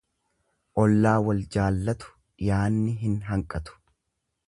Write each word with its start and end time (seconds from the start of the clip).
Ollaa 0.83 1.13
wal 1.27 1.45
jaallatu 1.57 2.17
dhiyaanni 2.41 2.99
hin 3.07 3.23
hanqatu. 3.33 3.81